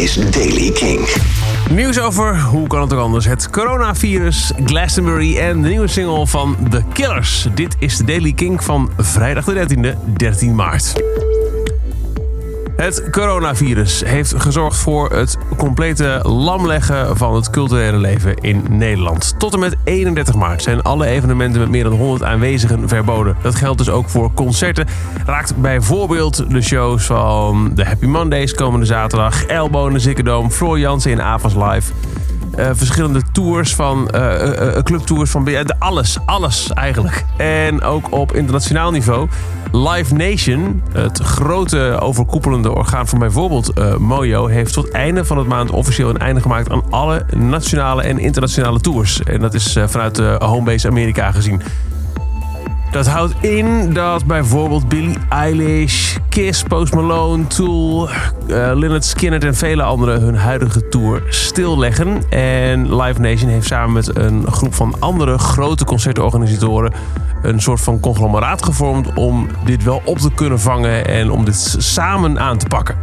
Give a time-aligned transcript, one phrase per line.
[0.00, 1.08] is Daily King.
[1.70, 6.56] Nieuws over, hoe kan het ook anders, het coronavirus, Glastonbury en de nieuwe single van
[6.70, 7.46] The Killers.
[7.54, 10.92] Dit is de Daily King van vrijdag de 13e, 13 maart.
[12.80, 19.34] Het coronavirus heeft gezorgd voor het complete lamleggen van het culturele leven in Nederland.
[19.38, 23.36] Tot en met 31 maart zijn alle evenementen met meer dan 100 aanwezigen verboden.
[23.42, 24.86] Dat geldt dus ook voor concerten.
[25.26, 30.78] Raakt bijvoorbeeld de shows van de Happy Mondays komende zaterdag, Elbow in de Zikkerdoom, Floor
[30.78, 31.92] Jansen in Avas Live.
[32.58, 37.24] Uh, verschillende tours van uh, clubtours van alles, alles eigenlijk.
[37.36, 39.28] En ook op internationaal niveau.
[39.72, 45.70] Live Nation, het grote overkoepelende orgaan van bijvoorbeeld Mojo, heeft tot einde van het maand
[45.70, 49.22] officieel een einde gemaakt aan alle nationale en internationale tours.
[49.22, 51.62] En dat is vanuit de homebase Amerika gezien.
[52.90, 59.54] Dat houdt in dat bijvoorbeeld Billie Eilish, Kiss, Post Malone, Tool, uh, Lynyrd Skynyrd en
[59.54, 62.22] vele anderen hun huidige tour stilleggen.
[62.30, 66.92] En Live Nation heeft samen met een groep van andere grote concertorganisatoren
[67.42, 71.74] een soort van conglomeraat gevormd om dit wel op te kunnen vangen en om dit
[71.78, 72.96] samen aan te pakken.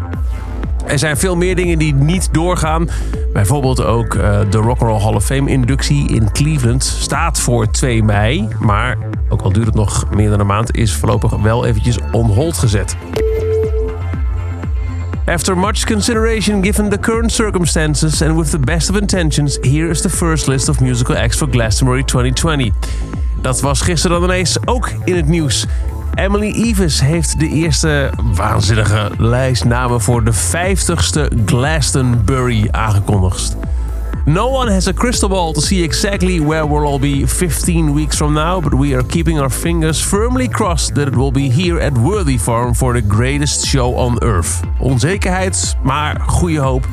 [0.87, 2.89] Er zijn veel meer dingen die niet doorgaan.
[3.33, 8.47] Bijvoorbeeld ook uh, de Rock'n'Roll Hall of Fame inductie in Cleveland staat voor 2 mei.
[8.59, 8.97] Maar
[9.29, 12.57] ook al duurt het nog meer dan een maand, is voorlopig wel eventjes on hold
[12.57, 12.95] gezet.
[15.25, 20.01] After much consideration given the current circumstances and with the best of intentions, here is
[20.01, 22.73] the first list of musical acts for Glastonbury 2020.
[23.41, 25.65] Dat was gisteren dan ineens ook in het nieuws.
[26.17, 33.57] Emily Eves heeft de eerste waanzinnige lijst namen voor de 50ste Glastonbury aangekondigd.
[34.25, 38.15] No one has a crystal ball to see exactly where we'll all be 15 weeks
[38.15, 41.85] from now, but we are keeping our fingers firmly crossed that it will be here
[41.85, 44.59] at Worthy Farm for the greatest show on earth.
[44.79, 46.87] Onzekerheid, maar goede hoop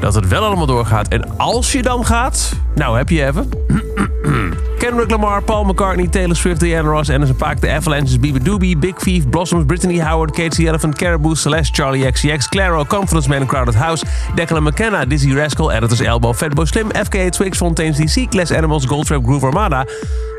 [0.00, 1.08] dat het wel allemaal doorgaat.
[1.08, 3.48] En als je dan gaat, nou heb je even.
[4.86, 8.96] Kendrick Lamar, Paul McCartney, Taylor Swift, Diana Ross, Anderson Paak, The Avalanches, Bieber Doobie, Big
[8.96, 14.04] Thief, Blossoms, Brittany Howard, Kate Elephant, Caribou, Celeste, Charlie XCX, Claro, Confidence Man, Crowded House,
[14.36, 19.24] Declan McKenna, Dizzy Rascal, Editors Elbow, Fatboy Slim, FKA Twigs, Fontaine's DC, Class Animals, Goldtrap,
[19.24, 19.84] Groove Armada,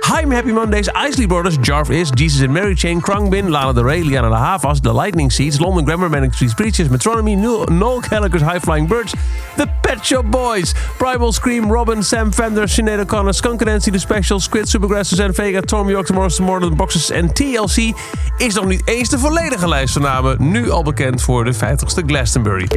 [0.08, 4.04] Haim Happy Mondays, Isley Brothers, Jarv Is, Jesus and Mary Chain, Krungbin, Lana Del Rey,
[4.04, 8.60] Liana La Havas, The Lightning Seeds, London Grammar, Manic Street Preachers, Metronomy, Noel Gallagher's High
[8.60, 9.14] Flying Birds,
[9.58, 14.40] The Pet Shop Boys, Primal Scream, Robin, Sam Fender, Sinead O'Connor, Skunk Nancy, The Special,
[14.40, 17.94] Squid, Supergrass, Suzanne Vega, Tom York, Tomorrow's Tomorrow, The Boxes en TLC
[18.38, 22.06] is nog niet eens de volledige lijst van namen, nu al bekend voor de 50ste
[22.06, 22.68] Glastonbury.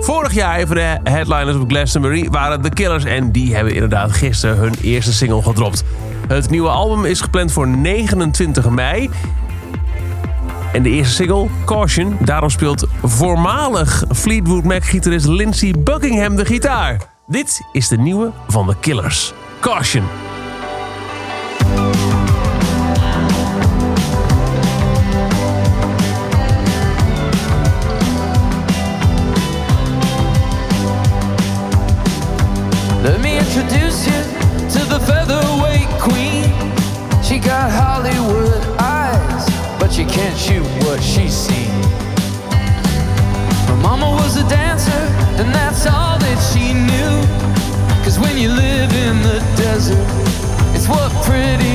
[0.00, 4.56] Vorig jaar, even de headliners op Glastonbury, waren The Killers en die hebben inderdaad gisteren
[4.56, 5.84] hun eerste single gedropt.
[6.28, 9.10] Het nieuwe album is gepland voor 29 mei.
[10.72, 17.00] En de eerste single, Caution, daarom speelt voormalig Fleetwood Mac-gitarist Lindsey Buckingham de gitaar.
[17.26, 20.04] Dit is de nieuwe van The Killers, Caution.
[33.02, 34.35] Let me introduce you
[38.26, 39.46] Hollywood eyes,
[39.78, 41.70] but she can't shoot what she's seen.
[43.68, 45.04] Her mama was a dancer,
[45.38, 47.14] and that's all that she knew.
[48.02, 50.08] Cause when you live in the desert,
[50.74, 51.65] it's what pretty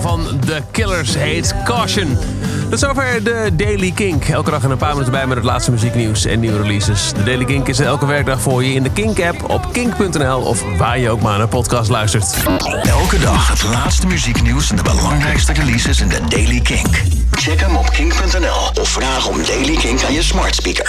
[0.00, 2.18] van The Killers heet Caution.
[2.70, 4.24] Tot zover de Daily Kink.
[4.24, 7.12] Elke dag een paar minuten bij met het laatste muzieknieuws en nieuwe releases.
[7.12, 10.98] De Daily Kink is elke werkdag voor je in de Kink-app op kink.nl of waar
[10.98, 12.36] je ook maar naar podcast luistert.
[12.82, 17.02] Elke dag het laatste muzieknieuws en de belangrijkste releases in de Daily Kink.
[17.30, 20.86] Check hem op kink.nl of vraag om Daily Kink aan je smart speaker.